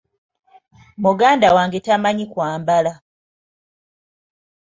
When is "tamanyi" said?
1.85-2.25